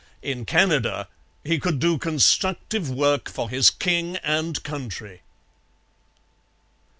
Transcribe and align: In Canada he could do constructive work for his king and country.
In 0.23 0.45
Canada 0.45 1.07
he 1.43 1.59
could 1.59 1.77
do 1.77 1.99
constructive 1.99 2.89
work 2.89 3.29
for 3.29 3.51
his 3.51 3.69
king 3.69 4.15
and 4.23 4.63
country. 4.63 5.21